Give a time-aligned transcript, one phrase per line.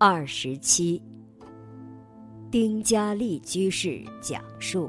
[0.00, 1.02] 二十七，
[2.52, 4.88] 丁家丽居士讲述：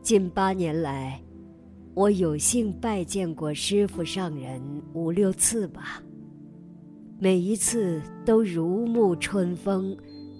[0.00, 1.22] 近八年来，
[1.92, 4.58] 我有幸拜见过师傅上人
[4.94, 6.02] 五六次吧。
[7.18, 9.94] 每一次都如沐春风，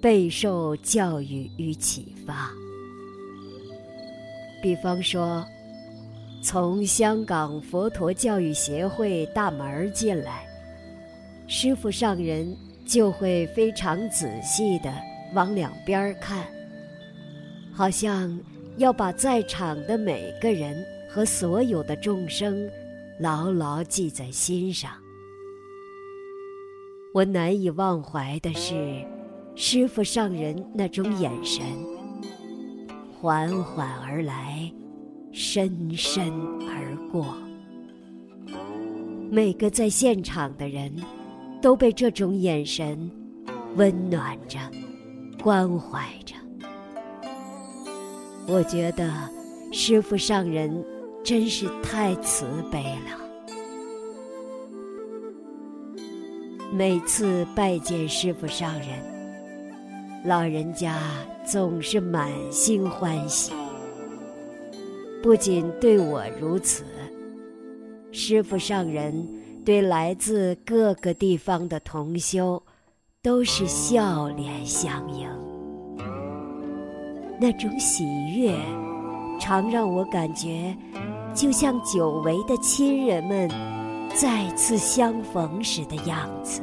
[0.00, 2.50] 备受教育与启发。
[4.62, 5.44] 比方说，
[6.42, 10.46] 从香港佛陀教育协会大门进来，
[11.54, 14.90] 师傅上人就会非常仔细的
[15.34, 16.46] 往两边看，
[17.70, 18.40] 好像
[18.78, 22.66] 要把在场的每个人和所有的众生
[23.20, 24.92] 牢牢记在心上。
[27.12, 29.04] 我难以忘怀的是，
[29.54, 31.62] 师傅上人那种眼神，
[33.20, 34.72] 缓缓而来，
[35.32, 36.32] 深深
[36.66, 37.36] 而过。
[39.30, 40.90] 每个在现场的人，
[41.62, 43.08] 都被这种眼神
[43.76, 44.58] 温暖着，
[45.40, 46.34] 关怀着。
[48.48, 49.08] 我觉得，
[49.72, 50.84] 师傅上人
[51.22, 53.16] 真是太慈悲了。
[56.72, 58.88] 每次拜见师傅上人，
[60.24, 60.98] 老人家
[61.46, 63.52] 总是满心欢喜。
[65.22, 66.82] 不仅对我如此，
[68.10, 69.24] 师傅上人
[69.64, 72.62] 对来自各个地方的同修，
[73.22, 75.28] 都是笑脸相迎。
[77.40, 78.04] 那种喜
[78.36, 78.54] 悦，
[79.38, 80.76] 常让我感觉，
[81.34, 83.48] 就像久违的亲人们。
[84.14, 86.60] 再次相逢时的样子。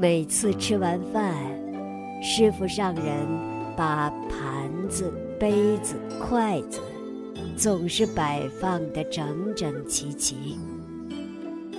[0.00, 1.32] 每次吃完饭，
[2.20, 3.24] 师傅上人
[3.76, 6.80] 把盘子、杯子、筷子
[7.56, 10.58] 总是摆放得整整齐齐，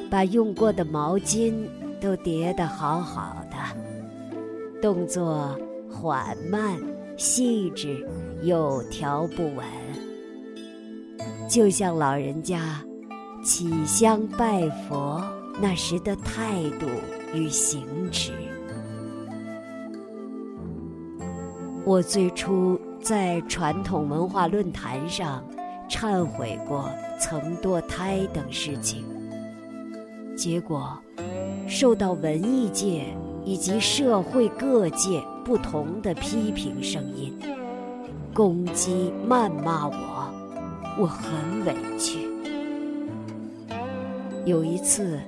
[0.10, 1.54] 把用过的毛巾
[2.00, 5.58] 都叠得好好的，动作
[5.90, 6.78] 缓慢、
[7.18, 8.08] 细致，
[8.42, 9.66] 有条不紊。
[11.50, 12.84] 就像老人家
[13.44, 15.22] 起香拜佛
[15.62, 16.88] 那时的态度
[17.34, 18.32] 与行持。
[21.86, 25.44] 我最初在传统文化论坛上
[25.94, 26.90] 忏悔过
[27.20, 29.04] 曾堕胎等事情，
[30.36, 30.98] 结果
[31.68, 33.06] 受到文艺界
[33.46, 37.32] 以及社会各界不同的批评声音，
[38.34, 40.34] 攻击谩骂我。
[41.00, 42.28] 我很委屈。
[44.46, 45.20] 有一次，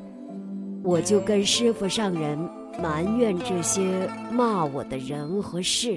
[0.84, 2.38] 我就跟师傅上人
[2.81, 5.96] 埋怨这些骂我的人和事。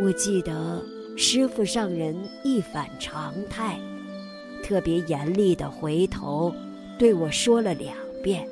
[0.00, 0.80] 我记得
[1.16, 3.80] 师傅上人一反常态，
[4.62, 6.54] 特别严厉的回头
[6.98, 8.46] 对我说了两遍：“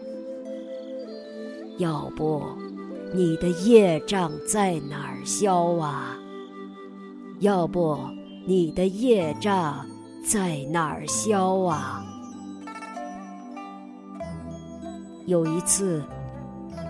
[1.78, 2.42] 要不，
[3.12, 6.18] 你的业障在哪儿消啊？
[7.40, 7.98] 要不？”
[8.46, 9.86] 你的业障
[10.22, 12.04] 在哪儿消啊？
[15.24, 16.02] 有一次，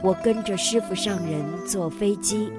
[0.02, 2.50] 我跟着师傅上人坐飞机，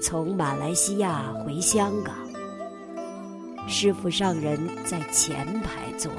[0.00, 2.25] 从马来西亚回香港。
[3.66, 6.10] 师傅上人在前排坐，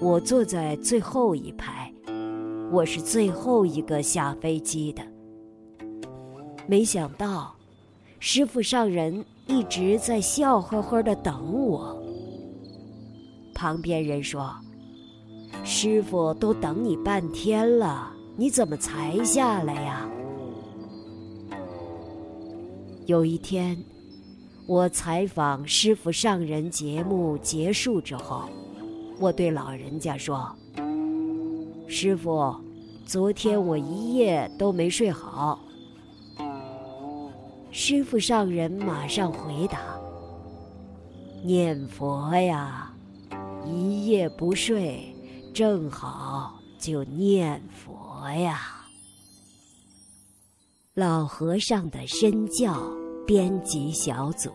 [0.00, 1.92] 我坐在最后一排，
[2.70, 5.02] 我是最后一个下飞机的。
[6.66, 7.54] 没想到，
[8.18, 9.24] 师傅上人。
[9.50, 11.98] 一直在笑呵呵的等我。
[13.54, 14.54] 旁边人说
[15.64, 20.06] ：“师傅都等你半天了，你怎么才下来呀？”
[23.08, 23.82] 有一天，
[24.68, 28.50] 我采访师傅上人节目结束之后，
[29.18, 30.54] 我对老人家说
[31.88, 32.54] ：“师傅，
[33.06, 35.58] 昨天我一夜都没睡好。”
[37.72, 39.80] 师傅上人马上回答
[41.42, 42.92] ：“念佛呀，
[43.64, 45.16] 一夜不睡，
[45.54, 48.84] 正好就念佛呀。”
[50.92, 52.78] 老和尚的身教
[53.28, 54.50] 编辑小组。